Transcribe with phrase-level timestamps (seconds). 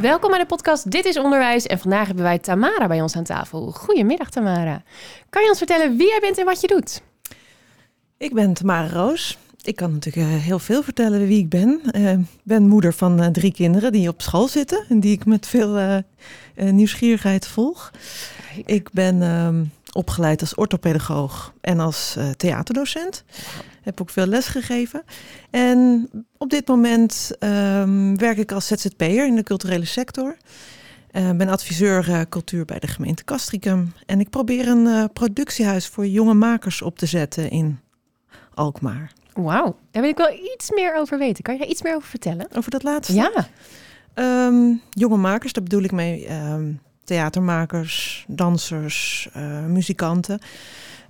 [0.00, 1.66] Welkom bij de podcast Dit is Onderwijs.
[1.66, 3.70] En vandaag hebben wij Tamara bij ons aan tafel.
[3.72, 4.82] Goedemiddag Tamara.
[5.30, 7.02] Kan je ons vertellen wie jij bent en wat je doet?
[8.16, 9.38] Ik ben Tamara Roos.
[9.62, 11.80] Ik kan natuurlijk eh, heel veel vertellen wie ik ben.
[11.92, 15.46] Ik ben moeder van eh, drie kinderen die op school zitten en die ik met
[15.46, 15.98] veel eh,
[16.54, 17.90] nieuwsgierigheid volg.
[18.66, 19.64] Ik ben ehm,
[19.98, 23.24] opgeleid als orthopedagoog en als theaterdocent.
[23.82, 25.02] Heb ook veel les gegeven.
[25.50, 30.36] En op dit moment ehm, werk ik als ZZP'er in de culturele sector.
[31.12, 33.92] Ik ben adviseur cultuur bij de gemeente Castricum.
[34.06, 37.78] En ik probeer een productiehuis voor jonge makers op te zetten in
[38.54, 39.12] Alkmaar.
[39.32, 41.42] Wauw, daar wil ik wel iets meer over weten.
[41.42, 42.46] Kan je daar iets meer over vertellen?
[42.56, 43.14] Over dat laatste?
[43.14, 43.48] Ja.
[44.46, 50.40] Um, jonge makers, daar bedoel ik mee um, theatermakers, dansers, uh, muzikanten.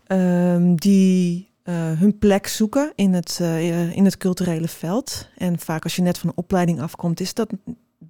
[0.06, 5.28] Um, die uh, hun plek zoeken in het, uh, in het culturele veld.
[5.36, 7.50] En vaak als je net van een opleiding afkomt, is dat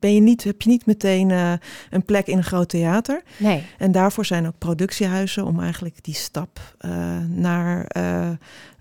[0.00, 1.52] ben je niet, heb je niet meteen uh,
[1.90, 3.22] een plek in een groot theater.
[3.36, 3.64] Nee.
[3.78, 6.90] En daarvoor zijn ook productiehuizen om eigenlijk die stap uh,
[7.28, 8.30] naar uh,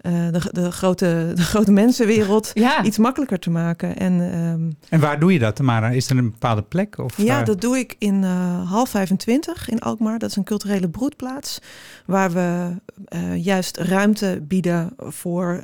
[0.02, 2.84] de, de, grote, de grote mensenwereld ja.
[2.84, 3.98] iets makkelijker te maken.
[3.98, 5.90] En, um, en waar doe je dat, Tamara?
[5.90, 6.98] Is er een bepaalde plek?
[6.98, 10.20] Of, ja, dat doe ik in half 25 in Alkmaar.
[10.20, 11.60] Dat is een culturele broedplaats
[12.06, 12.76] waar we
[13.36, 15.64] juist ruimte bieden voor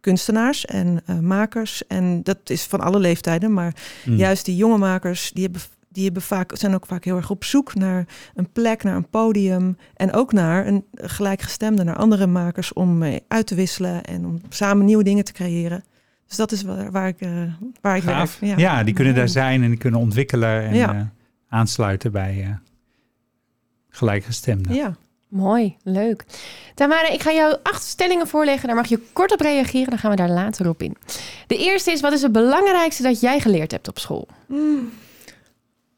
[0.00, 1.86] kunstenaars en uh, makers.
[1.86, 3.52] En dat is van alle leeftijden.
[3.52, 4.16] Maar mm.
[4.16, 7.44] juist die jonge makers, die, hebben, die hebben vaak, zijn ook vaak heel erg op
[7.44, 9.76] zoek naar een plek, naar een podium.
[9.94, 14.40] En ook naar een gelijkgestemde, naar andere makers om mee uit te wisselen en om
[14.48, 15.84] samen nieuwe dingen te creëren.
[16.26, 17.30] Dus dat is waar, waar ik, uh,
[17.80, 18.38] waar ik Gaaf.
[18.38, 18.58] werk.
[18.58, 18.76] Ja.
[18.76, 18.84] ja.
[18.84, 20.94] die kunnen daar zijn en die kunnen ontwikkelen en ja.
[20.94, 21.00] uh,
[21.48, 22.58] aansluiten bij
[23.88, 24.74] gelijkgestemden.
[24.74, 24.96] Ja.
[25.28, 26.24] Mooi, leuk.
[26.74, 28.66] Tamara, ik ga jou acht stellingen voorleggen.
[28.66, 29.88] Daar mag je kort op reageren.
[29.88, 30.96] Dan gaan we daar later op in.
[31.46, 34.28] De eerste is: wat is het belangrijkste dat jij geleerd hebt op school?
[34.46, 34.92] Mm.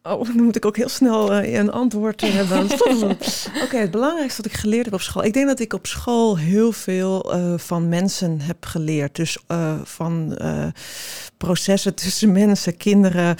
[0.03, 2.65] Oh, dan moet ik ook heel snel uh, een antwoord hebben.
[2.65, 3.17] Oké,
[3.63, 5.25] okay, het belangrijkste wat ik geleerd heb op school.
[5.25, 9.17] Ik denk dat ik op school heel veel uh, van mensen heb geleerd.
[9.17, 10.39] Dus uh, van
[11.37, 13.37] processen tussen mensen, kinderen.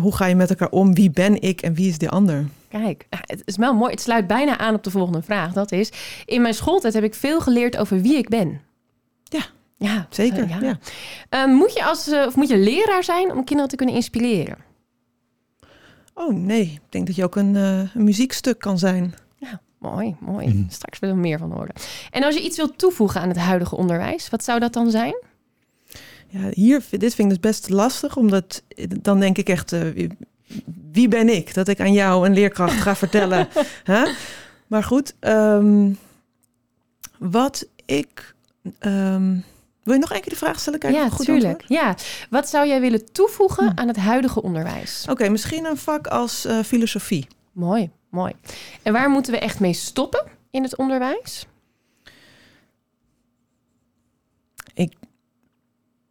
[0.00, 0.94] hoe ga je met elkaar om?
[0.94, 2.46] Wie ben ik en wie is de ander?
[2.68, 3.90] Kijk, het is wel mooi.
[3.90, 5.52] Het sluit bijna aan op de volgende vraag.
[5.52, 5.92] Dat is,
[6.24, 8.60] in mijn schooltijd heb ik veel geleerd over wie ik ben.
[9.24, 9.42] Ja,
[9.76, 10.48] ja zeker.
[10.48, 10.58] ja.
[10.60, 10.78] Ja.
[11.46, 14.65] Uh, moet je als of moet je leraar zijn om kinderen te kunnen inspireren?
[16.18, 19.14] Oh nee, ik denk dat je ook een, uh, een muziekstuk kan zijn.
[19.38, 20.46] Ja, mooi, mooi.
[20.46, 20.66] Mm.
[20.70, 21.74] Straks willen we meer van horen.
[22.10, 25.16] En als je iets wilt toevoegen aan het huidige onderwijs, wat zou dat dan zijn?
[26.28, 28.62] Ja, hier, dit vind ik dus best lastig, omdat
[29.00, 30.08] dan denk ik echt, uh,
[30.92, 31.54] wie ben ik?
[31.54, 33.48] Dat ik aan jou, een leerkracht, ga vertellen.
[33.84, 34.08] huh?
[34.66, 35.98] Maar goed, um,
[37.18, 38.34] wat ik.
[38.80, 39.44] Um,
[39.86, 40.78] wil je nog een keer de vraag stellen?
[40.78, 41.60] Kijk, ja, goed tuurlijk.
[41.60, 41.80] Antwoord?
[41.80, 41.96] Ja.
[42.30, 43.78] Wat zou jij willen toevoegen hm.
[43.78, 45.02] aan het huidige onderwijs?
[45.02, 47.26] Oké, okay, misschien een vak als uh, filosofie.
[47.52, 48.32] Mooi, mooi.
[48.82, 51.46] En waar moeten we echt mee stoppen in het onderwijs?
[54.74, 54.94] Ik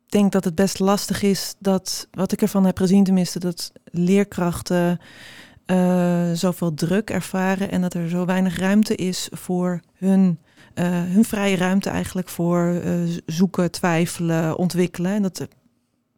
[0.05, 4.99] denk dat het best lastig is dat, wat ik ervan heb gezien tenminste, dat leerkrachten
[5.65, 10.39] uh, zoveel druk ervaren en dat er zo weinig ruimte is voor hun,
[10.83, 15.11] hun vrije ruimte eigenlijk voor uh, zoeken, twijfelen, ontwikkelen.
[15.11, 15.47] En dat er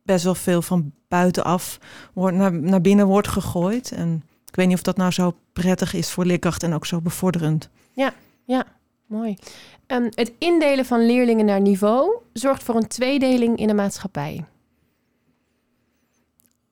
[0.04, 1.80] best wel veel van buitenaf
[2.14, 3.92] wordt, naar, naar binnen wordt gegooid.
[3.92, 7.02] En ik weet niet of dat nou zo prettig is voor leerkrachten en ook zo
[7.02, 7.70] bevorderend.
[7.92, 8.14] Ja,
[8.46, 8.66] ja,
[9.06, 9.38] mooi.
[9.88, 14.46] Um, het indelen van leerlingen naar niveau zorgt voor een tweedeling in de maatschappij.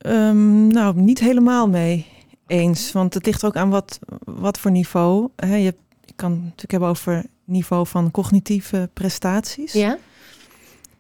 [0.06, 2.08] Um, nou, niet helemaal mee
[2.48, 2.92] eens.
[2.92, 5.30] Want het ligt ook aan wat, wat voor niveau.
[5.36, 5.76] He, je,
[6.06, 9.74] je kan het natuurlijk hebben over niveau van cognitieve prestaties.
[9.74, 9.98] Ja.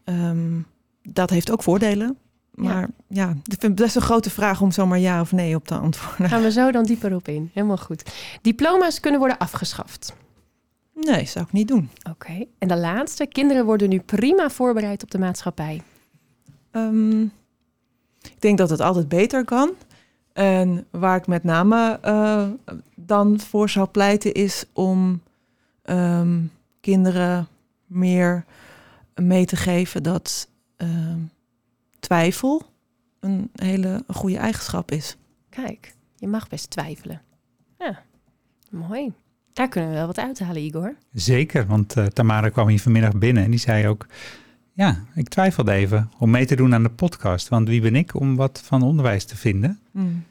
[0.05, 0.65] Um,
[1.01, 2.17] dat heeft ook voordelen.
[2.51, 5.55] Maar ja, ja ik vind het best een grote vraag om zomaar ja of nee
[5.55, 6.29] op te antwoorden.
[6.29, 7.49] Gaan we zo dan dieper op in.
[7.53, 8.11] Helemaal goed.
[8.41, 10.15] Diploma's kunnen worden afgeschaft.
[10.93, 11.89] Nee, zou ik niet doen.
[11.99, 12.09] Oké.
[12.09, 12.47] Okay.
[12.57, 13.25] En de laatste.
[13.25, 15.81] Kinderen worden nu prima voorbereid op de maatschappij.
[16.71, 17.23] Um,
[18.21, 19.71] ik denk dat het altijd beter kan.
[20.33, 22.47] En waar ik met name uh,
[22.95, 25.21] dan voor zou pleiten is om
[25.89, 26.51] um,
[26.81, 27.47] kinderen
[27.85, 28.45] meer
[29.15, 30.89] mee te geven dat uh,
[31.99, 32.61] twijfel
[33.19, 35.17] een hele goede eigenschap is.
[35.49, 37.21] Kijk, je mag best twijfelen.
[37.77, 38.01] Ja,
[38.69, 39.13] mooi.
[39.53, 40.95] Daar kunnen we wel wat uithalen, Igor.
[41.13, 44.07] Zeker, want uh, Tamara kwam hier vanmiddag binnen en die zei ook...
[44.73, 47.47] Ja, ik twijfelde even om mee te doen aan de podcast.
[47.47, 49.79] Want wie ben ik om wat van onderwijs te vinden?
[49.91, 50.23] Mm.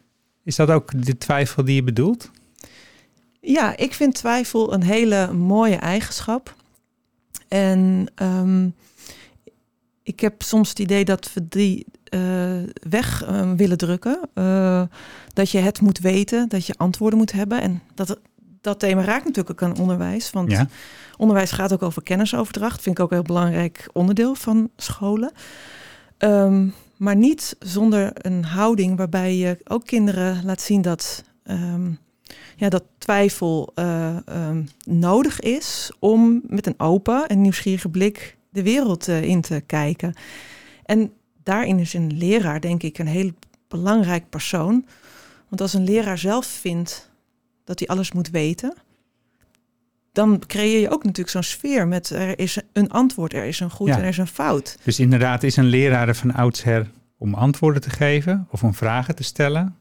[0.42, 2.30] Is dat ook de twijfel die je bedoelt?
[3.44, 6.54] Ja, ik vind twijfel een hele mooie eigenschap.
[7.48, 8.74] En um,
[10.02, 14.28] ik heb soms het idee dat we die uh, weg uh, willen drukken.
[14.34, 14.82] Uh,
[15.32, 17.60] dat je het moet weten, dat je antwoorden moet hebben.
[17.60, 18.20] En dat,
[18.60, 20.30] dat thema raakt natuurlijk ook aan onderwijs.
[20.30, 20.68] Want ja.
[21.16, 22.82] onderwijs gaat ook over kennisoverdracht.
[22.82, 25.32] Vind ik ook een heel belangrijk onderdeel van scholen.
[26.18, 31.98] Um, maar niet zonder een houding waarbij je ook kinderen laat zien dat, um,
[32.56, 39.08] ja, dat twijfel um, nodig is om met een open en nieuwsgierige blik de wereld
[39.08, 40.14] uh, in te kijken.
[40.84, 41.12] En
[41.42, 43.30] daarin is een leraar, denk ik, een heel
[43.68, 44.86] belangrijk persoon.
[45.48, 47.10] Want als een leraar zelf vindt
[47.64, 48.74] dat hij alles moet weten,
[50.12, 53.70] dan creëer je ook natuurlijk zo'n sfeer met er is een antwoord, er is een
[53.70, 54.78] goed en er is een fout.
[54.82, 59.14] Dus inderdaad is een leraar er van oudsher om antwoorden te geven of om vragen
[59.14, 59.76] te stellen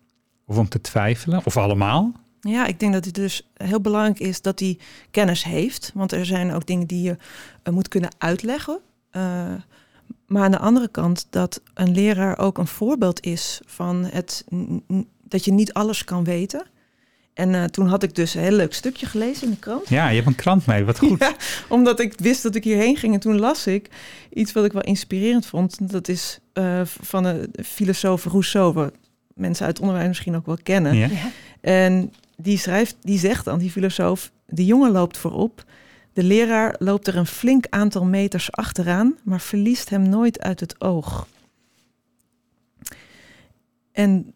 [0.45, 2.11] of om te twijfelen of allemaal?
[2.49, 4.77] Ja, ik denk dat het dus heel belangrijk is dat hij
[5.11, 5.91] kennis heeft.
[5.93, 7.17] Want er zijn ook dingen die je
[7.63, 8.79] uh, moet kunnen uitleggen.
[9.11, 9.53] Uh,
[10.27, 14.45] maar aan de andere kant dat een leraar ook een voorbeeld is van het
[15.27, 16.65] dat je niet alles kan weten.
[17.33, 19.89] En uh, toen had ik dus een heel leuk stukje gelezen in de krant.
[19.89, 21.19] Ja, je hebt een krant mee, wat goed.
[21.23, 21.35] Ja,
[21.67, 23.13] omdat ik wist dat ik hierheen ging.
[23.13, 23.89] En toen las ik
[24.33, 25.91] iets wat ik wel inspirerend vond.
[25.91, 28.93] Dat is uh, van een filosoof Rousseau, wat
[29.33, 30.95] mensen uit het onderwijs misschien ook wel kennen.
[30.95, 31.09] Ja.
[31.61, 35.63] En die schrijft, die zegt dan, die filosoof, de jongen loopt voorop.
[36.13, 40.81] De leraar loopt er een flink aantal meters achteraan, maar verliest hem nooit uit het
[40.81, 41.27] oog.
[43.91, 44.33] En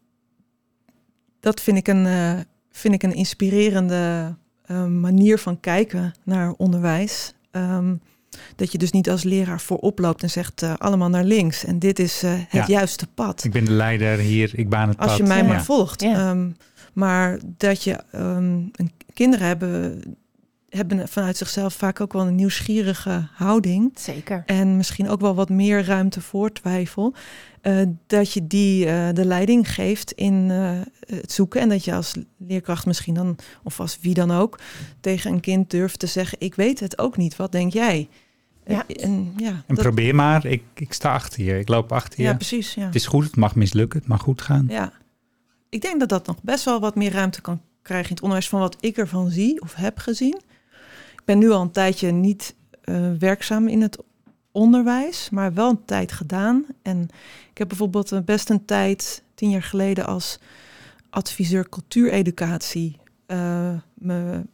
[1.39, 2.39] dat vind ik een, uh,
[2.71, 4.35] vind ik een inspirerende
[4.71, 7.33] uh, manier van kijken naar onderwijs.
[7.51, 8.01] Um,
[8.55, 11.65] dat je dus niet als leraar voorop loopt en zegt uh, allemaal naar links.
[11.65, 12.67] En dit is het ja.
[12.67, 13.43] juiste pad.
[13.43, 15.09] Ik ben de leider hier, ik baan het als pad.
[15.09, 15.47] Als je mij ja.
[15.47, 16.03] maar volgt.
[16.03, 16.55] Um,
[16.97, 18.71] maar dat je um,
[19.13, 20.01] kinderen hebben,
[20.69, 23.91] hebben vanuit zichzelf vaak ook wel een nieuwsgierige houding.
[23.95, 24.43] Zeker.
[24.45, 27.13] En misschien ook wel wat meer ruimte voor twijfel.
[27.61, 31.61] Uh, dat je die uh, de leiding geeft in uh, het zoeken.
[31.61, 34.59] En dat je als leerkracht misschien dan, of als wie dan ook,
[34.99, 38.09] tegen een kind durft te zeggen: Ik weet het ook niet, wat denk jij?
[38.65, 38.85] Ja.
[38.87, 39.77] En, ja, en dat...
[39.77, 42.25] probeer maar, ik, ik sta achter je, ik loop achter je.
[42.25, 42.73] Ja, precies.
[42.73, 42.85] Ja.
[42.85, 44.65] Het is goed, het mag mislukken, het mag goed gaan.
[44.69, 44.93] Ja,
[45.69, 48.49] ik denk dat dat nog best wel wat meer ruimte kan krijgen in het onderwijs
[48.49, 50.41] van wat ik ervan zie of heb gezien.
[51.13, 52.55] Ik ben nu al een tijdje niet
[52.85, 53.97] uh, werkzaam in het
[54.51, 56.65] onderwijs, maar wel een tijd gedaan.
[56.81, 57.07] En
[57.51, 60.39] ik heb bijvoorbeeld best een tijd, tien jaar geleden, als
[61.09, 62.97] adviseur cultuureducatie
[63.27, 64.45] uh, me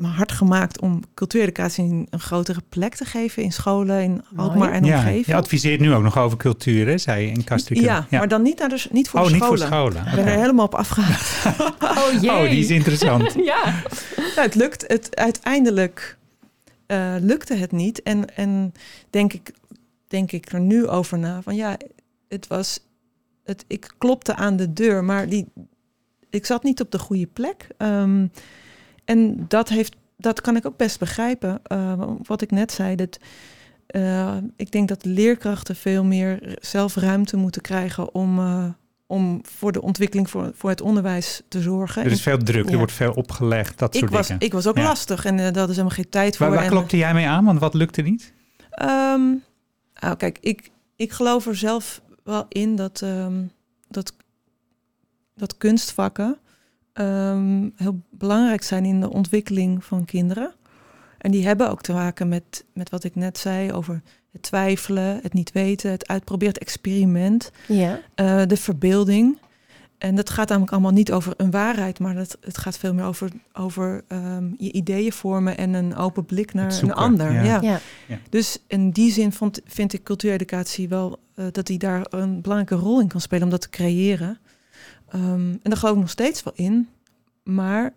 [0.00, 4.96] hard gemaakt om cultuureducatie een grotere plek te geven in scholen in Alkmaar en ja,
[4.96, 5.26] omgeving.
[5.26, 7.84] Je adviseert nu ook nog over cultuur, hè, zei je in Kastrikum.
[7.84, 9.58] Ja, ja, maar dan niet, naar de, niet voor oh, de niet scholen.
[9.58, 10.06] voor scholen.
[10.06, 11.58] Ik ben er helemaal op afgehaakt.
[11.98, 12.30] oh, jee.
[12.30, 13.34] oh, die is interessant.
[13.52, 13.82] ja.
[14.16, 16.18] Nou, het lukt, het uiteindelijk
[16.86, 18.02] uh, lukte het niet.
[18.02, 18.72] En, en
[19.10, 19.52] denk, ik,
[20.08, 21.76] denk ik er nu over na van ja,
[22.28, 22.80] het was,
[23.44, 25.46] het, ik klopte aan de deur, maar die,
[26.30, 27.68] ik zat niet op de goede plek.
[27.78, 28.30] Um,
[29.04, 31.60] en dat, heeft, dat kan ik ook best begrijpen.
[31.72, 33.18] Uh, wat ik net zei, dat,
[33.90, 38.64] uh, ik denk dat leerkrachten veel meer zelf ruimte moeten krijgen om, uh,
[39.06, 42.04] om voor de ontwikkeling voor, voor het onderwijs te zorgen.
[42.04, 42.70] Er is veel druk, ja.
[42.70, 44.42] er wordt veel opgelegd, dat ik soort was, dingen.
[44.42, 44.82] Ik was ook ja.
[44.82, 46.48] lastig en dat is helemaal geen tijd voor.
[46.48, 47.44] Waar, waar klopte jij mee aan?
[47.44, 48.32] Want wat lukte niet?
[48.82, 49.42] Um,
[49.94, 53.50] nou, kijk, ik, ik geloof er zelf wel in dat, um,
[53.88, 54.12] dat,
[55.34, 56.38] dat kunstvakken
[56.94, 60.54] um, heel belangrijk zijn in de ontwikkeling van kinderen.
[61.18, 65.20] En die hebben ook te maken met, met wat ik net zei over het twijfelen,
[65.22, 68.00] het niet weten, het uitproberen, het experiment, ja.
[68.20, 69.38] uh, de verbeelding.
[69.98, 73.04] En dat gaat namelijk allemaal niet over een waarheid, maar dat, het gaat veel meer
[73.04, 77.32] over, over um, je ideeën vormen en een open blik naar zoeken, een ander.
[77.32, 77.42] ja.
[77.42, 77.60] Ja.
[77.60, 77.80] Ja.
[78.06, 78.18] Ja.
[78.30, 82.84] Dus in die zin vond, vind ik cultuureducatie wel uh, dat die daar een belangrijke
[82.84, 84.38] rol in kan spelen om dat te creëren.
[85.14, 86.88] Um, en daar geloof ik nog steeds wel in.
[87.42, 87.92] Maar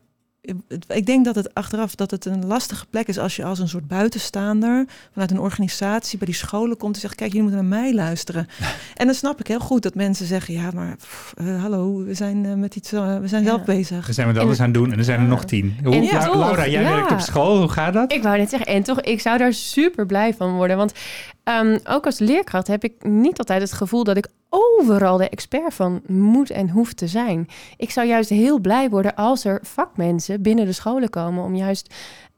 [0.88, 3.68] ik denk dat het achteraf dat het een lastige plek is als je als een
[3.68, 7.80] soort buitenstaander vanuit een organisatie bij die scholen komt en zegt: Kijk, jullie moeten naar
[7.80, 8.48] mij luisteren.
[8.96, 12.14] en dan snap ik heel goed dat mensen zeggen: Ja, maar pff, uh, hallo, we
[12.14, 13.50] zijn uh, met iets, uh, we zijn Ja.
[13.50, 14.06] zelf bezig.
[14.06, 15.78] Dan zijn we dat anders aan het doen en er zijn er nog tien.
[15.84, 16.96] Hoe, En ja, La- toch, Laura, jij ja.
[16.96, 18.12] werkt op school, hoe gaat dat?
[18.12, 20.78] Ik wou net zeggen, en toch, ik zou daar super blij van worden.
[20.78, 20.94] Want
[21.48, 25.74] ehm, ook als leerkracht heb ik niet altijd het gevoel dat ik overal de expert
[25.74, 27.48] van moet en hoeft te zijn.
[27.78, 31.94] Ik zou juist heel blij worden als er vakmensen binnen de scholen komen om juist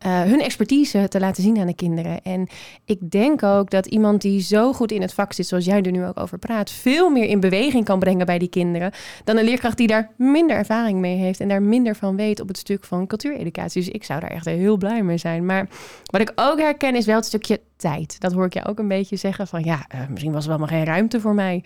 [0.06, 2.22] uh, hun expertise te laten zien aan de kinderen.
[2.22, 2.48] En
[2.86, 5.92] ik denk ook dat iemand die zo goed in het vak zit, zoals jij er
[5.92, 8.92] nu ook over praat, veel meer in beweging kan brengen bij die kinderen
[9.24, 12.48] dan een leerkracht die daar minder ervaring mee heeft en daar minder van weet op
[12.48, 13.82] het stuk van cultuureducatie.
[13.82, 15.46] Dus ik zou daar echt heel blij mee zijn.
[15.46, 15.68] Maar
[16.06, 18.20] wat ik ook herken is wel het stukje tijd.
[18.20, 20.60] Dat hoor ik je ook een beetje zeggen van ja, uh, misschien was er wel
[20.60, 21.64] maar geen ruimte voor mij.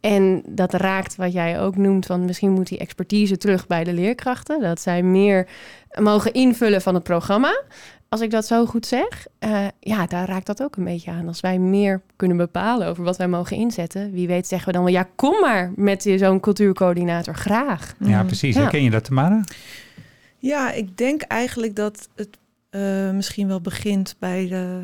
[0.00, 3.92] En dat raakt wat jij ook noemt van misschien moet die expertise terug bij de
[3.92, 4.60] leerkrachten.
[4.60, 5.48] Dat zij meer
[6.00, 7.62] mogen invullen van het programma.
[8.08, 11.28] Als ik dat zo goed zeg, uh, ja, daar raakt dat ook een beetje aan.
[11.28, 14.84] Als wij meer kunnen bepalen over wat wij mogen inzetten, wie weet zeggen we dan
[14.84, 17.94] wel, ja, kom maar met zo'n cultuurcoördinator, graag.
[17.98, 18.54] Ja, precies.
[18.54, 18.60] Ja.
[18.60, 19.44] Herken je dat, Tamara?
[20.38, 22.38] Ja, ik denk eigenlijk dat het
[22.70, 24.80] uh, misschien wel begint bij de,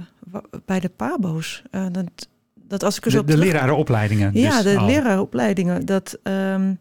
[0.65, 1.63] bij de pabo's.
[1.71, 4.31] Uh, dat, dat als ik er de, zo de lerarenopleidingen.
[4.35, 4.87] Ja, dus de al.
[4.87, 5.87] lerarenopleidingen.
[5.87, 6.79] Dat, um,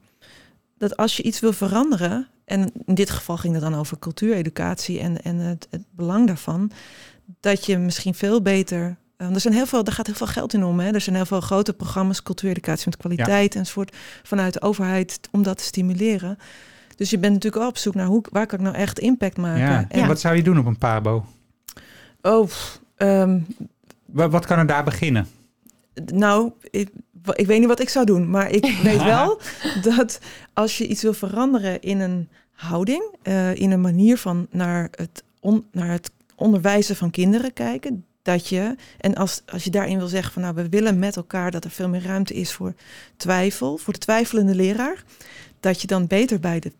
[0.77, 4.99] dat als je iets wil veranderen, en in dit geval ging het dan over cultuureducatie
[4.99, 6.71] en, en het, het belang daarvan,
[7.39, 8.97] dat je misschien veel beter.
[9.17, 10.79] Um, er, zijn heel veel, er gaat heel veel geld in om.
[10.79, 10.91] Hè?
[10.91, 13.59] Er zijn heel veel grote programma's, cultuureducatie met kwaliteit ja.
[13.59, 16.37] enzovoort, vanuit de overheid om dat te stimuleren.
[16.95, 19.37] Dus je bent natuurlijk wel op zoek naar hoe, waar kan ik nou echt impact
[19.37, 19.59] maken.
[19.59, 19.85] Ja.
[19.89, 20.07] En ja.
[20.07, 21.25] wat zou je doen op een pabo?
[22.21, 22.49] Oh,
[22.97, 23.47] um,
[24.05, 25.27] wat, wat kan er daar beginnen?
[26.05, 26.89] Nou, ik,
[27.33, 29.41] ik weet niet wat ik zou doen, maar ik weet wel
[29.81, 30.19] dat
[30.53, 35.23] als je iets wil veranderen in een houding, uh, in een manier van naar het,
[35.71, 40.33] naar het onderwijzen van kinderen kijken, dat je, en als, als je daarin wil zeggen
[40.33, 42.73] van nou, we willen met elkaar dat er veel meer ruimte is voor
[43.17, 45.03] twijfel, voor de twijfelende leraar,
[45.59, 46.71] dat je dan beter bij de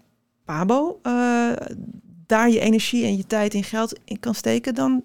[0.46, 1.52] PABO uh,
[2.26, 5.04] daar je energie en je tijd en geld in kan steken dan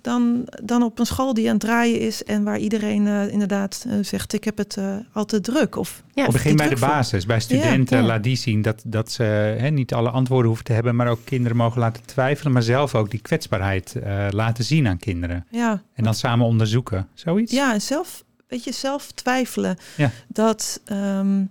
[0.00, 3.84] dan, dan op een school die aan het draaien is en waar iedereen uh, inderdaad
[3.86, 5.76] uh, zegt: Ik heb het uh, al te druk.
[5.76, 7.26] Of, ja, of begin bij de basis.
[7.26, 8.08] Bij studenten ja, ja.
[8.08, 9.22] laat die zien dat, dat ze
[9.58, 12.94] hè, niet alle antwoorden hoeven te hebben, maar ook kinderen mogen laten twijfelen, maar zelf
[12.94, 13.96] ook die kwetsbaarheid
[14.30, 15.46] laten zien aan kinderen.
[15.50, 15.82] Ja.
[15.94, 17.08] En dan samen onderzoeken.
[17.14, 17.52] Zoiets?
[17.52, 19.76] Ja, en zelf, weet je, zelf twijfelen.
[19.96, 20.10] Ja.
[20.28, 21.50] Dat, um,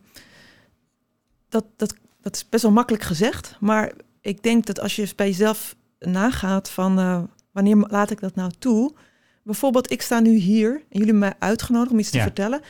[1.50, 5.28] dat, dat, dat is best wel makkelijk gezegd, maar ik denk dat als je bij
[5.28, 8.94] jezelf nagaat van wanneer laat ik dat nou toe?
[9.44, 12.24] Bijvoorbeeld, ik sta nu hier en jullie hebben mij uitgenodigd om iets te ja.
[12.24, 12.62] vertellen.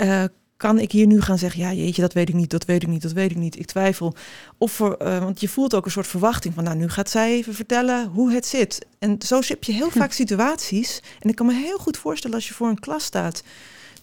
[0.00, 0.24] Uh,
[0.56, 2.88] kan ik hier nu gaan zeggen, ja jeetje, dat weet ik niet, dat weet ik
[2.88, 3.58] niet, dat weet ik niet.
[3.58, 4.14] Ik twijfel.
[4.58, 7.32] Of voor, uh, want je voelt ook een soort verwachting van, nou nu gaat zij
[7.32, 8.86] even vertellen hoe het zit.
[8.98, 11.02] En zo heb je heel vaak situaties.
[11.20, 13.42] En ik kan me heel goed voorstellen als je voor een klas staat,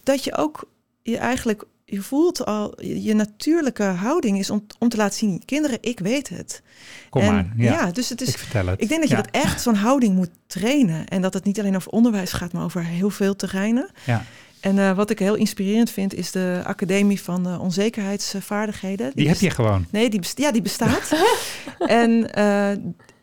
[0.02, 0.68] dat je ook
[1.02, 5.78] je eigenlijk je voelt al, je natuurlijke houding is om, om te laten zien, kinderen,
[5.80, 6.62] ik weet het.
[7.10, 7.72] Kom en, maar, ja.
[7.72, 7.90] ja.
[7.90, 8.82] dus het is, ik vertel het.
[8.82, 9.22] Ik denk dat je ja.
[9.22, 11.08] dat echt zo'n houding moet trainen.
[11.08, 13.90] En dat het niet alleen over onderwijs gaat, maar over heel veel terreinen.
[14.04, 14.24] Ja.
[14.60, 19.06] En uh, wat ik heel inspirerend vind, is de Academie van uh, Onzekerheidsvaardigheden.
[19.06, 19.86] Die, die heb je gewoon?
[19.90, 21.12] Nee, die, best ja, die bestaat.
[21.78, 22.70] en uh,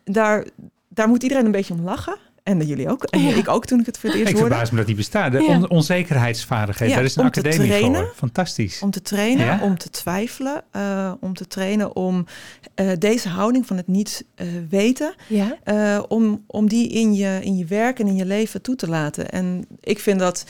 [0.03, 0.47] daar,
[0.89, 2.17] daar moet iedereen een beetje om lachen.
[2.43, 3.03] En jullie ook.
[3.03, 3.35] En ja.
[3.35, 4.47] ik ook toen ik het voor het eerst hoorde.
[4.47, 5.31] Ik verbaas me dat die bestaat.
[5.31, 6.89] De on onzekerheidsvaardigheden.
[6.89, 8.13] Ja, daar is een academie trainen, voor.
[8.15, 8.81] Fantastisch.
[8.81, 10.63] Om te trainen, om te twijfelen.
[10.75, 12.25] Uh, om te trainen om
[12.75, 15.15] uh, deze houding van het niet uh, weten.
[16.07, 19.29] Om, om die in je, in je werk en in je leven toe te laten.
[19.29, 20.45] En ik vind dat...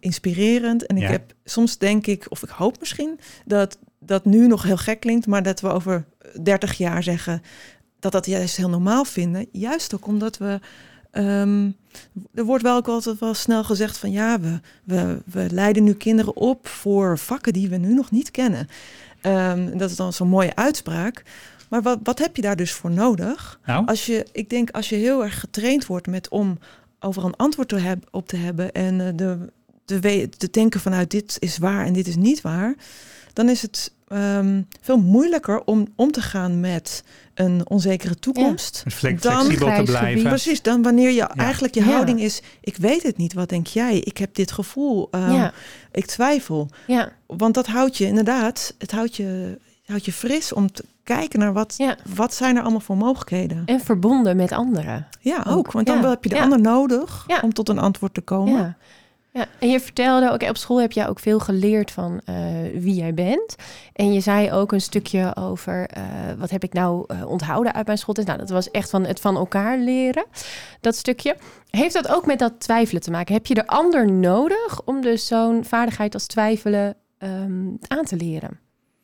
[0.00, 0.86] Inspirerend.
[0.86, 4.76] En ik heb soms denk ik, of ik hoop misschien, dat dat nu nog heel
[4.76, 6.04] gek klinkt, maar dat we over
[6.42, 7.42] 30 jaar zeggen:
[8.02, 9.46] dat dat juist heel normaal vinden.
[9.52, 10.60] Juist ook omdat we.
[11.12, 11.76] Um,
[12.34, 15.94] er wordt wel ook altijd wel snel gezegd van ja, we, we, we leiden nu
[15.94, 18.68] kinderen op voor vakken die we nu nog niet kennen.
[19.22, 21.22] Um, dat is dan zo'n mooie uitspraak.
[21.68, 23.60] Maar wat, wat heb je daar dus voor nodig?
[23.66, 23.86] Nou?
[23.86, 26.58] Als je, ik denk als je heel erg getraind wordt met om
[27.00, 29.52] overal een antwoord te heb, op te hebben en uh, de,
[29.84, 32.74] de, te denken vanuit dit is waar en dit is niet waar,
[33.32, 37.04] dan is het um, veel moeilijker om om te gaan met
[37.34, 38.82] een onzekere toekomst.
[38.84, 38.90] Ja.
[38.90, 40.22] Flexibel dan, te blijven.
[40.22, 41.34] Precies, dan wanneer je ja.
[41.34, 42.24] eigenlijk je houding ja.
[42.24, 43.98] is, ik weet het niet, wat denk jij?
[43.98, 45.52] Ik heb dit gevoel, um, ja.
[45.92, 46.68] ik twijfel.
[46.86, 47.12] Ja.
[47.26, 51.52] Want dat houdt je inderdaad, het houdt je, houdt je fris om te kijken naar
[51.52, 51.76] wat,
[52.14, 53.62] wat zijn er allemaal voor mogelijkheden.
[53.66, 55.06] En verbonden met anderen.
[55.20, 58.76] Ja, ook, want dan heb je de ander nodig om tot een antwoord te komen.
[59.32, 62.36] Ja, en je vertelde ook, op school heb jij ook veel geleerd van uh,
[62.74, 63.56] wie jij bent.
[63.92, 66.04] En je zei ook een stukje over, uh,
[66.38, 68.26] wat heb ik nou uh, onthouden uit mijn schooltijd?
[68.26, 70.24] Nou, dat was echt van het van elkaar leren,
[70.80, 71.36] dat stukje.
[71.70, 73.34] Heeft dat ook met dat twijfelen te maken?
[73.34, 78.60] Heb je de ander nodig om dus zo'n vaardigheid als twijfelen um, aan te leren?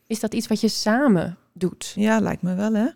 [0.06, 1.92] Is dat iets wat je samen doet?
[1.94, 2.88] Ja, lijkt me wel, hè?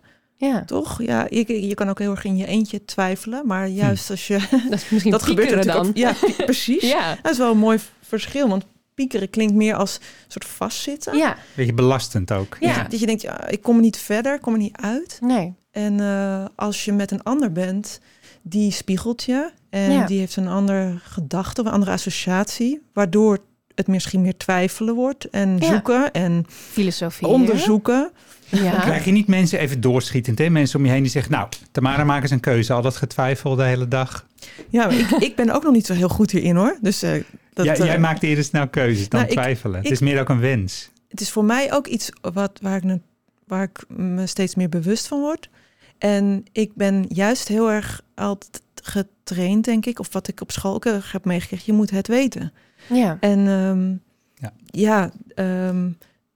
[0.45, 0.63] Ja.
[0.65, 1.01] Toch?
[1.03, 3.47] Ja, je, je kan ook heel erg in je eentje twijfelen.
[3.47, 4.37] Maar juist als je...
[4.69, 5.87] Dat is misschien dat gebeurt dan.
[5.87, 6.81] Ook, ja, precies.
[6.97, 7.17] ja.
[7.21, 8.47] Dat is wel een mooi verschil.
[8.49, 11.17] Want piekeren klinkt meer als een soort vastzitten.
[11.17, 12.57] Ja, Beetje belastend ook.
[12.59, 12.83] Ja.
[12.83, 15.17] Dat je denkt, ja, ik kom er niet verder, ik kom er niet uit.
[15.21, 15.53] nee.
[15.71, 17.99] En eh, als je met een ander bent,
[18.41, 19.51] die spiegelt je.
[19.69, 20.05] En Ja.
[20.05, 22.81] die heeft een andere gedachte, of een andere associatie.
[22.93, 23.37] Waardoor
[23.75, 25.29] het misschien meer twijfelen wordt.
[25.29, 25.65] En Ja.
[25.71, 27.27] zoeken en Filosofie.
[27.27, 28.11] onderzoeken.
[28.53, 28.79] Ja.
[28.79, 30.49] Krijg je niet mensen even doorschietend, hè?
[30.49, 32.73] Mensen om je heen die zeggen, nou, Tamara, maak eens een keuze.
[32.73, 34.27] Al dat getwijfel de hele dag.
[34.69, 36.77] Ja, ik, ik ben ook nog niet zo heel goed hierin hoor.
[36.81, 37.11] Dus eh,
[37.53, 39.75] dat, jij, eh, jij maakt eerder snel keuzes dan nou, ik- twijfelen.
[39.77, 40.89] het ik- is meer ook een wens.
[41.09, 42.99] het is voor mij ook iets wat, waar, ik,
[43.47, 45.49] waar ik me steeds meer bewust van word.
[45.97, 49.99] En ik ben juist heel erg altijd getraind, denk ik.
[49.99, 51.65] Of wat ik op school ook heb meegekregen.
[51.67, 52.53] Je moet het weten.
[52.89, 53.17] Ja.
[53.19, 53.89] En ehm,
[54.35, 54.53] Ja.
[54.65, 55.89] ja, ehm,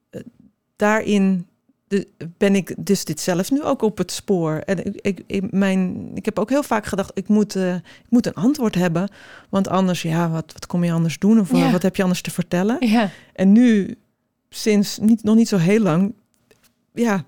[0.09, 0.21] eh,
[0.75, 1.47] daarin
[1.87, 4.53] de, ben ik dus dit zelf nu ook op het spoor.
[4.65, 8.09] En ik, ik, ik, mijn, ik heb ook heel vaak gedacht, ik moet, eh, ik
[8.09, 9.09] moet een antwoord hebben.
[9.49, 11.39] Want anders, ja, wat, wat kom je anders doen?
[11.39, 11.71] Of Ja.
[11.71, 12.77] wat heb je anders te vertellen?
[12.87, 13.09] Ja.
[13.33, 13.95] En nu,
[14.49, 16.13] sinds niet, nog niet zo heel lang,
[16.93, 17.23] ja,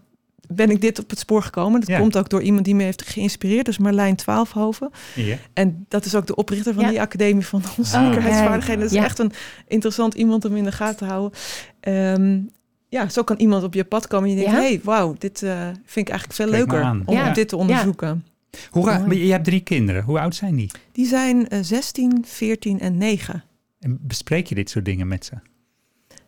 [0.48, 1.80] ben ik dit op het spoor gekomen.
[1.80, 2.00] Dat Ja.
[2.00, 3.66] komt ook door iemand die me heeft geïnspireerd.
[3.66, 4.90] Dus Marlijn Twaalfhoven.
[5.16, 5.38] Ja.
[5.54, 6.90] En dat is ook de oprichter van Ja.
[6.90, 8.82] die Academie van Onzekerheidsvaardigheden.
[8.82, 9.04] Dat is Ja.
[9.04, 9.32] echt een
[9.68, 11.40] interessant iemand om in de gaten te houden.
[11.80, 12.40] Ehm,
[12.90, 14.64] ja, zo kan iemand op je pad komen en je denkt, Ja.
[14.66, 17.34] hey, wauw, dit eh, vind ik eigenlijk veel Spreek leuker om Ja.
[17.34, 18.26] dit te onderzoeken.
[18.70, 19.26] Hoe ga, Mooi.
[19.26, 20.04] je hebt drie kinderen.
[20.04, 20.72] Hoe oud zijn die?
[20.92, 23.44] Die zijn eh, 16, 14 en 9.
[23.80, 25.34] En bespreek je dit soort dingen met ze?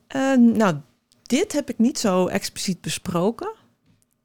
[0.08, 0.76] Eh, nou,
[1.24, 3.52] dit heb ik niet zo expliciet besproken.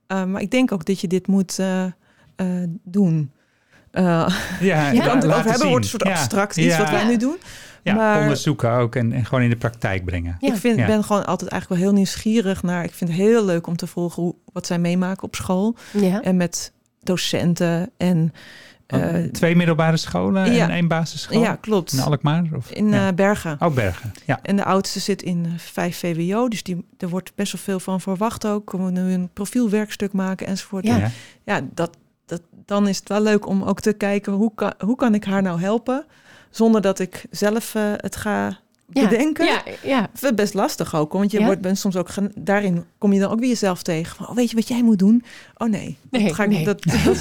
[0.07, 1.93] Eh, maar ik denk ook dat je dit moet eh, eh,
[2.85, 3.31] doen.
[3.91, 4.29] Eh,
[4.61, 5.69] Ja, je kan het erover hebben, zien.
[5.69, 6.11] wordt een soort Ja.
[6.13, 6.79] abstract iets Ja.
[6.79, 7.37] wat wij nu doen.
[7.87, 10.37] Ja, maar- onderzoeken ook en, en gewoon in de praktijk brengen.
[10.41, 10.49] Ja.
[10.53, 10.87] Ik vind, Ja.
[10.87, 12.85] ben gewoon altijd eigenlijk wel heel nieuwsgierig naar.
[12.85, 15.77] Ik vind het heel leuk om te volgen hoe, wat zij meemaken op school.
[15.93, 16.23] Ja.
[16.23, 17.91] En met docenten.
[17.97, 18.33] En
[18.87, 20.65] eh, Twee middelbare scholen ja.
[20.65, 21.41] en één basisschool?
[21.43, 21.93] ja, klopt.
[21.93, 22.45] In Alkmaar?
[22.57, 22.71] Of?
[22.71, 23.09] In ja.
[23.09, 23.57] eh, Bergen.
[23.61, 24.13] Oh, Bergen.
[24.27, 24.39] Ja.
[24.43, 26.49] En de oudste zit in eh, 5 VWO.
[26.49, 28.73] Dus die, er wordt best wel veel van verwacht ook.
[28.73, 30.87] We moeten nu een profielwerkstuk maken enzovoort.
[30.87, 30.97] Ja.
[30.97, 31.11] Ja.
[31.45, 34.97] ja, dat, dat, dan is het wel leuk om ook te kijken hoe kan, hoe
[34.97, 36.05] kan ik haar nou helpen
[36.57, 38.59] zonder dat ik zelf eh, het ga
[38.93, 39.09] Ja.
[39.09, 39.47] bedenken.
[39.47, 39.63] Ja.
[39.83, 40.11] Ja.
[40.35, 41.45] Best lastig ook, want je Ja?
[41.45, 44.17] wordt bent soms ook daarin kom je dan ook weer jezelf tegen.
[44.17, 45.25] Van, oh, weet je wat jij moet doen?
[45.57, 46.65] Oh nee, Nee, dat, ga ik, nee.
[46.65, 47.21] dat, dat, dat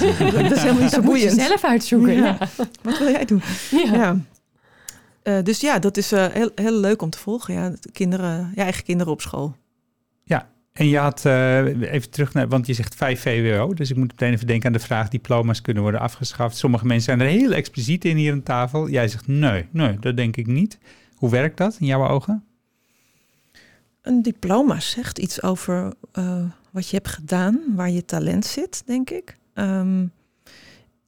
[0.62, 1.40] helemaal niet zo Dat moet je boeiend.
[1.40, 2.12] zelf uitzoeken.
[2.12, 2.38] Ja.
[2.82, 3.42] Wat wil jij doen?
[3.70, 4.16] Ja.
[5.22, 7.54] Eh, dus ja, dat is eh, heel, heel leuk om te volgen.
[7.54, 9.54] Ja, de kinderen, ja, eigen kinderen op school.
[10.76, 14.10] En je had, eh, even terug naar, want je zegt 5 VWO, dus ik moet
[14.10, 16.56] meteen even denken aan de vraag, diploma's kunnen worden afgeschaft.
[16.56, 18.88] Sommige mensen zijn er heel expliciet in hier aan tafel.
[18.88, 20.78] Jij zegt nee, nee, dat denk ik niet.
[21.14, 22.44] Hoe werkt dat in jouw ogen?
[24.02, 29.10] Een diploma zegt iets over eh, wat je hebt gedaan, waar je talent zit, denk
[29.10, 29.36] ik.
[29.54, 30.06] Ehm,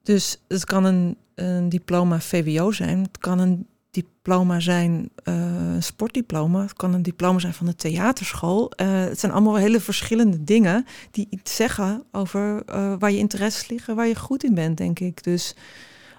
[0.02, 3.02] dus het kan een, een diploma VWO zijn.
[3.02, 3.66] Het kan een
[4.02, 5.34] diploma zijn, eh,
[5.74, 6.60] een sportdiploma.
[6.62, 8.70] Het kan een diploma zijn van de theaterschool.
[8.70, 13.68] Eh, het zijn allemaal hele verschillende dingen die iets zeggen over eh, waar je interesses
[13.68, 15.22] liggen, waar je goed in bent, denk ik.
[15.22, 15.54] Dus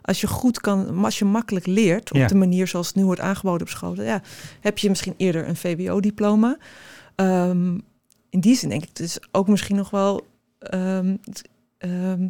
[0.02, 2.28] als je goed kan, als je makkelijk leert op Ja.
[2.28, 4.22] de manier zoals het nu wordt aangeboden op scholen, ja,
[4.60, 6.58] heb je misschien eerder een VWO-diploma.
[7.16, 7.78] Ehm,
[8.30, 10.28] in die zin denk ik, het is ook misschien nog wel
[10.60, 11.16] ehm,
[11.78, 12.28] ehm,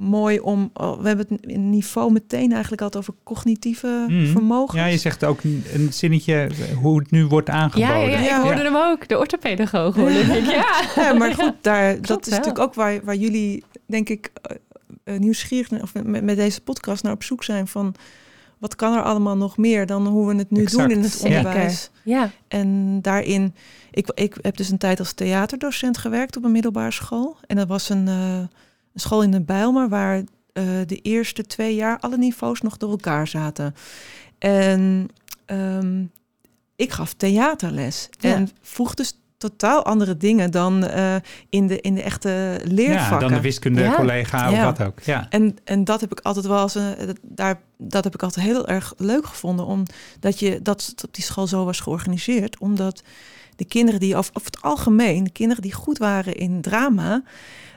[0.00, 0.70] mooi om.
[0.74, 4.26] oh, we hebben het niveau meteen eigenlijk altijd over cognitieve Mhm.
[4.26, 4.80] vermogens.
[4.80, 6.48] Ja, je zegt ook een, zinnetje
[6.80, 7.94] hoe het nu wordt aangeboden.
[7.94, 8.36] Ja, ja, ja, Ja.
[8.36, 9.08] ik hoorde hem ook.
[9.08, 10.44] De orthopedagoog hoorde ik.
[10.44, 10.80] Ja.
[10.96, 12.38] Ja, maar goed, daar, dat is wel.
[12.38, 14.56] natuurlijk ook waar, waar jullie, denk ik, eh,
[15.04, 17.94] eh, nieuwsgierig naar- of met, met deze podcast naar op zoek zijn van
[18.58, 20.88] wat kan er allemaal nog meer dan hoe we het nu Exact.
[20.88, 21.90] doen in het onderwijs.
[22.02, 22.30] Ja.
[22.48, 23.54] En daarin,
[23.90, 27.36] ik, ik heb dus een tijd als theaterdocent gewerkt op een middelbare school.
[27.46, 28.38] En dat was een, eh,
[28.94, 30.16] een school in de Bijlmer waar
[30.52, 33.74] eh, de eerste twee jaar alle niveaus nog door elkaar zaten.
[34.38, 35.08] En
[35.46, 36.04] ehm,
[36.76, 38.34] ik gaf theaterles Ja.
[38.34, 41.14] en vroeg dus totaal andere dingen dan eh,
[41.48, 43.20] in, de, in de echte Ja, leervakken.
[43.20, 44.64] dan de wiskunde-collega of Ja.
[44.64, 45.00] wat ook.
[45.00, 45.26] Ja.
[45.30, 48.46] En, en dat heb ik altijd wel als een, dat, daar, dat heb ik altijd
[48.46, 53.02] heel erg leuk gevonden, omdat je dat op die school zo was georganiseerd, omdat
[53.56, 57.22] de kinderen die over, over het algemeen, de kinderen die goed waren in drama,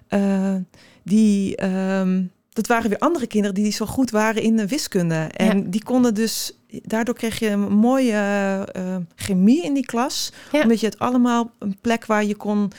[0.07, 0.55] eh,
[1.03, 5.15] die ehm, dat waren weer andere kinderen die zo goed waren in de wiskunde.
[5.15, 5.63] En Ja.
[5.67, 8.13] die konden dus, daardoor kreeg je een mooie
[8.71, 10.31] eh, chemie in die klas.
[10.51, 10.61] Ja.
[10.61, 12.71] Omdat je het allemaal een plek waar je kon,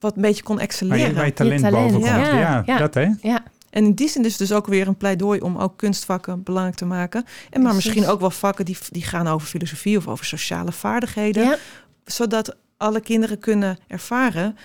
[0.00, 1.08] wat een beetje kon Waar excelleren.
[1.08, 2.26] je, waar je talent, talent, boven komt.
[2.26, 2.38] ja.
[2.38, 2.78] Ja, Ja.
[2.78, 3.08] dat hè?
[3.20, 3.42] Ja.
[3.70, 6.84] En in die zin is dus ook weer een pleidooi om ook kunstvakken belangrijk te
[6.84, 7.24] maken.
[7.50, 7.74] En maar Precies.
[7.94, 11.44] misschien ook wel vakken die, die gaan over filosofie of over sociale vaardigheden.
[11.44, 11.56] Ja.
[12.04, 14.56] Zodat alle kinderen kunnen ervaren.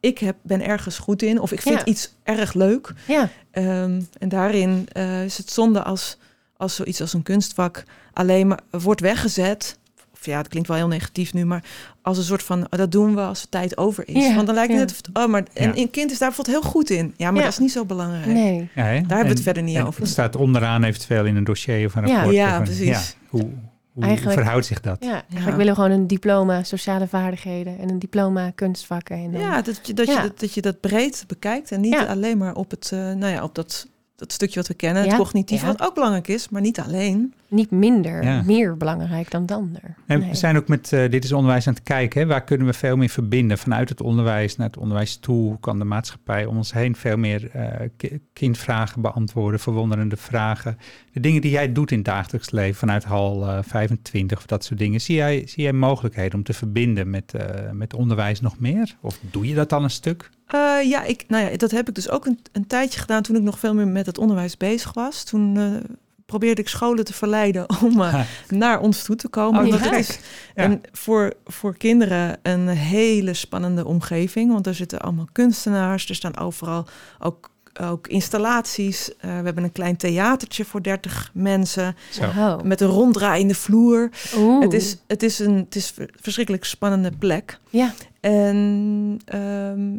[0.00, 1.84] Ik heb, ben ergens goed in of ik vind Ja.
[1.84, 2.92] iets erg leuk.
[3.06, 3.28] Ja.
[3.50, 6.16] Ehm, en daarin eh, is het zonde als,
[6.56, 9.78] als zoiets als een kunstvak alleen maar wordt weggezet
[10.22, 11.64] ja, het klinkt wel heel negatief nu, maar
[12.02, 14.26] als een soort van, oh, dat doen we als de tijd over is.
[14.26, 14.78] Ja, Want dan lijkt ja.
[14.78, 17.14] het, oh, maar en een kind is daar bijvoorbeeld heel goed in.
[17.16, 17.44] Ja, maar Ja.
[17.44, 18.26] dat is niet zo belangrijk.
[18.26, 18.68] Nee.
[18.74, 20.00] Daar hebben we het verder niet en over.
[20.00, 22.14] Het staat onderaan eventueel in een dossier of een Ja.
[22.14, 22.34] rapport.
[22.34, 22.86] Ja, of een- precies.
[22.86, 23.48] Ja, hoe
[23.92, 24.96] hoe Eigenlijk- verhoudt zich dat?
[25.00, 29.16] Ja, eigenlijk willen we gewoon een diploma sociale vaardigheden en een diploma kunstvakken.
[29.16, 30.22] En dan, Ja, dat je dat, Ja.
[30.22, 32.04] Je, dat, dat je dat breed bekijkt en niet Ja.
[32.06, 33.86] alleen maar op het, eh, nou ja, op dat,
[34.20, 35.16] dat stukje wat we kennen, het Ja.
[35.16, 35.66] cognitief, Ja.
[35.66, 37.34] wat ook belangrijk is, maar niet alleen.
[37.48, 38.42] Niet minder, Ja.
[38.42, 39.80] meer belangrijk dan het ander.
[40.06, 40.28] En Nee.
[40.28, 42.20] we zijn ook met eh, Dit is Onderwijs aan het kijken.
[42.20, 42.26] Hè?
[42.26, 45.48] Waar kunnen we veel meer verbinden vanuit het onderwijs naar het onderwijs toe?
[45.48, 50.78] Hoe kan de maatschappij om ons heen veel meer eh, ki- kindvragen beantwoorden, verwonderende vragen?
[51.12, 54.64] De dingen die jij doet in het dagelijks leven vanuit hal eh, 25 of dat
[54.64, 55.00] soort dingen.
[55.00, 58.96] Zie jij, zie jij mogelijkheden om te verbinden met, eh, met onderwijs nog meer?
[59.00, 60.30] Of doe je dat al een stuk?
[60.50, 63.36] Eh, ja, ik, nou ja, dat heb ik dus ook een, een tijdje gedaan toen
[63.36, 65.24] ik nog veel meer met het onderwijs bezig was.
[65.24, 65.90] Toen eh,
[66.26, 69.66] probeerde ik scholen te verleiden om eh, naar ons toe te komen.
[69.66, 69.92] Oh, gek.
[69.92, 70.18] is
[70.54, 70.64] Ja.
[70.64, 74.52] een, voor, voor kinderen een hele spannende omgeving.
[74.52, 76.86] Want er zitten allemaal kunstenaars, er staan overal
[77.18, 79.16] ook, ook installaties.
[79.16, 81.96] Eh, we hebben een klein theatertje voor 30 mensen.
[82.34, 82.62] Wow.
[82.62, 84.10] met een ronddraaiende vloer.
[84.36, 84.62] Oeh.
[84.62, 87.58] Het is, het is een het is verschrikkelijk spannende plek.
[87.68, 89.96] Ja, En ehm,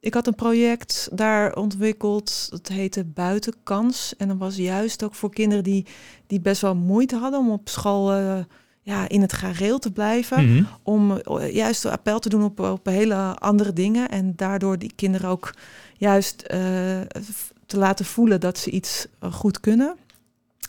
[0.00, 4.16] ik had een project daar ontwikkeld, dat heette Buitenkans.
[4.16, 5.86] En dat was juist ook voor kinderen die,
[6.26, 8.38] die best wel moeite hadden om op school eh,
[8.82, 10.54] ja, in het gareel te blijven.
[10.54, 10.64] Mhm.
[10.82, 14.08] Om eh, juist appel te doen op, op hele andere dingen.
[14.08, 15.54] En daardoor die kinderen ook
[15.96, 16.58] juist eh,
[17.66, 19.96] te laten voelen dat ze iets goed kunnen.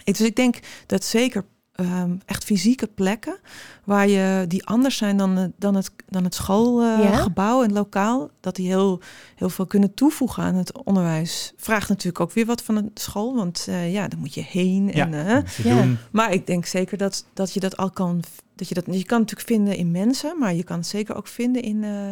[0.04, 1.46] Dus ik denk dat zeker
[1.80, 3.38] ehm, echt fysieke plekken
[3.84, 6.42] waar je die anders zijn dan, het- dan het, dan het Ja?
[6.44, 9.00] schoolgebouw en lokaal, dat die heel,
[9.36, 11.54] heel veel kunnen toevoegen aan het onderwijs.
[11.58, 14.88] Vraagt natuurlijk ook weer wat van een school, want eh, ja, dan moet je heen.
[14.94, 15.82] Ja, En, eh, te Ja.
[15.82, 15.98] doen.
[16.12, 18.24] maar ik denk zeker dat, dat je dat al kan.
[18.56, 21.16] Dat je, dat, je kan het natuurlijk vinden in mensen, maar je kan het zeker
[21.16, 22.10] ook vinden in, eh,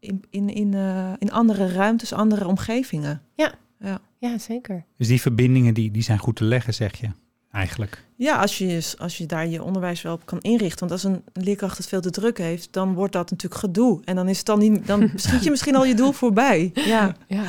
[0.00, 3.22] in, in, in, eh, in andere ruimtes, andere omgevingen.
[4.20, 4.84] ja, zeker.
[4.96, 7.08] Dus die verbindingen die, die zijn goed te leggen, zeg je
[7.58, 8.04] eigenlijk.
[8.16, 10.78] Ja, als je, als je daar je onderwijs wel op kan inrichten.
[10.78, 14.00] Want als een leerkracht het veel te druk heeft, dan wordt dat natuurlijk gedoe.
[14.04, 16.70] En dan is het dan niet, dan schiet je misschien al je doel voorbij.
[16.74, 17.44] Ja, Ja.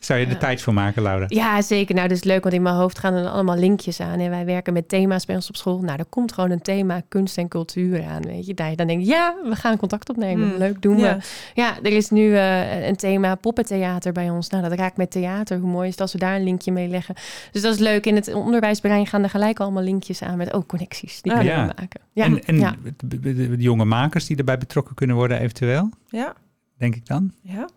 [0.00, 1.24] Zou je er tijd voor maken, Laura?
[1.28, 1.94] Ja, zeker.
[1.94, 4.18] Nou, dat is leuk, want in mijn hoofd gaan er dan allemaal linkjes aan.
[4.20, 5.80] En wij werken met thema's bij ons op school.
[5.80, 8.52] Nou, er komt gewoon een thema kunst en cultuur aan, weet je.
[8.56, 10.48] Je dan denkt, ja, we gaan contact opnemen.
[10.48, 10.58] Hmm.
[10.58, 11.16] Leuk, doen Ja.
[11.16, 11.22] we.
[11.54, 14.48] Ja, er is nu eh, een thema poppentheater bij ons.
[14.48, 15.58] Nou, dat raakt met theater.
[15.58, 17.14] Hoe mooi is het als we daar een linkje mee leggen.
[17.52, 18.06] Dus dat is leuk.
[18.06, 21.22] In het onderwijsbrein gaan er gelijk allemaal linkjes aan met, oh, connecties.
[21.22, 21.64] Die Ah, kunnen ja.
[21.64, 22.00] maken.
[22.12, 22.74] Ja, en en ja.
[23.04, 26.34] de, de- de jonge makers die erbij betrokken kunnen worden eventueel, ja,
[26.78, 27.32] denk ik dan?
[27.42, 27.68] ja.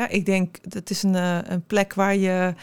[0.00, 2.54] Ja, ik denk dat is een, eh, een plek waar je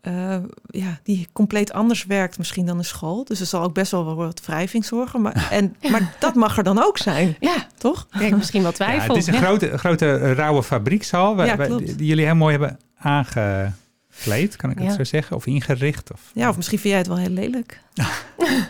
[0.00, 3.24] eh, ja, die compleet anders werkt misschien dan een school.
[3.24, 5.20] Dus er zal ook best wel wel wat wrijving zorgen.
[5.20, 8.06] Maar, en, maar dat mag er dan ook zijn, ja, toch?
[8.12, 9.08] ik denk misschien wel Ja, twijfel.
[9.14, 9.40] het is een Ja.
[9.40, 14.78] grote, grote eh, rauwe fabriekshal waar, Ja, die jullie heel mooi hebben aangekleed, kan ik
[14.78, 14.94] het Ja.
[14.94, 15.36] zo zeggen?
[15.36, 16.12] Of ingericht?
[16.12, 17.80] Of, Ja, of misschien vind jij het wel heel lelijk.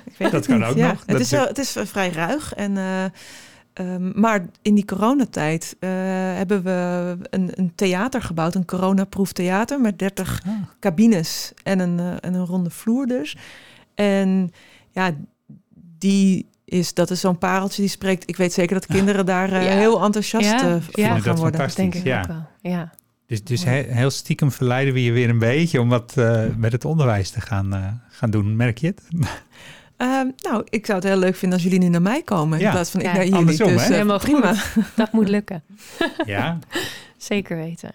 [0.05, 0.68] Ik weet Dat het kan niet.
[0.68, 0.88] ook ja.
[0.88, 0.98] nog.
[0.98, 2.55] Het Dat is, wel- het is vrij ruig.
[2.55, 3.05] En, eh,
[3.72, 5.88] ehm, maar in die coronatijd eh,
[6.35, 8.54] hebben we een, een theater gebouwd.
[8.54, 10.52] Een coronaproof theater met 30 Ah.
[10.80, 13.37] cabines en een, eh, en een ronde vloer dus.
[13.94, 14.50] En
[14.90, 15.11] ja,
[15.98, 18.28] die is, dat is zo'n pareltje die spreekt.
[18.28, 19.70] Ik weet zeker dat kinderen daar eh, Ja.
[19.72, 20.66] heel enthousiast Ja.
[20.66, 20.80] Ja.
[20.80, 21.61] van gaan dat worden.
[21.61, 22.20] Dat denk ik ja.
[22.20, 22.46] ook wel.
[22.72, 22.92] Ja.
[23.26, 26.72] Dus, dus he- heel stiekem verleiden we je weer een beetje om wat eh, met
[26.72, 28.56] het onderwijs te gaan, eh, gaan doen.
[28.56, 29.02] Merk je het?
[30.03, 32.65] Ehm, nou, ik zou het heel leuk vinden als jullie nu naar mij komen in
[32.65, 32.71] Ja.
[32.71, 33.12] plaats van ik Ja.
[33.12, 33.38] naar jullie.
[33.38, 33.87] Andersom, dus hè?
[33.87, 34.55] eh, Helemaal prima.
[34.97, 35.62] Dat moet lukken.
[36.27, 36.59] ja.
[37.17, 37.91] Zeker weten.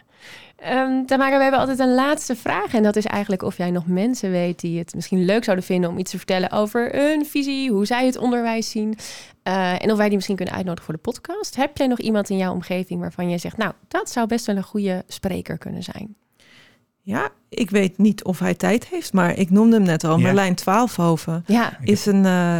[0.55, 2.73] Ehm Tamara, we hebben altijd een laatste vraag.
[2.73, 5.89] En dat is eigenlijk of jij nog mensen weet die het misschien leuk zouden vinden
[5.89, 8.97] om iets te vertellen over hun visie, hoe zij het onderwijs zien.
[9.43, 11.55] Eh, en of wij die misschien kunnen uitnodigen voor de podcast.
[11.55, 14.55] Heb jij nog iemand in jouw omgeving waarvan jij zegt, nou, dat zou best wel
[14.55, 16.15] een goede spreker kunnen zijn?
[17.07, 20.17] Ja, ik weet niet of hij tijd heeft, maar ik noemde hem net al.
[20.17, 20.23] Ja.
[20.23, 22.59] Merlijn Twaalfhoven Ja, is een, eh,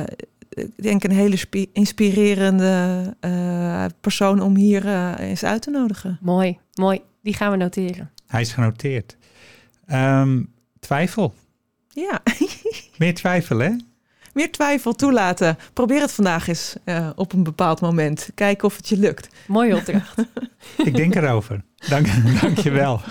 [0.50, 6.18] ik denk een hele spi- inspirerende eh, persoon om hier eh, eens uit te nodigen.
[6.22, 7.02] mooi, mooi.
[7.24, 8.12] Die gaan we noteren.
[8.28, 9.18] Hij is genoteerd.
[9.86, 10.44] Ehm,
[10.80, 11.34] twijfel.
[11.90, 12.22] Ja,
[12.98, 13.72] Meer twijfel, hè?
[14.38, 15.58] Meer twijfel toelaten.
[15.74, 18.30] Probeer het vandaag eens eh, op een bepaald moment.
[18.36, 19.30] Kijken of het je lukt.
[19.48, 20.16] Mooie opdracht.
[20.90, 21.64] Ik denk erover.
[21.90, 22.08] Dank,
[22.42, 23.02] dank je wel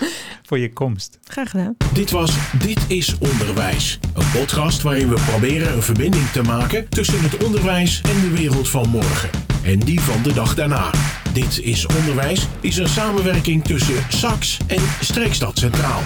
[0.43, 1.19] voor je komst.
[1.23, 1.75] Graag gedaan.
[1.93, 3.99] Dit was Dit is Onderwijs.
[4.13, 8.69] Een podcast waarin we proberen een verbinding te maken tussen het onderwijs en de wereld
[8.69, 9.29] van morgen.
[9.63, 10.91] En die van de dag daarna.
[11.33, 16.01] Dit is Onderwijs is een samenwerking tussen SAX en Streekstad Centraal.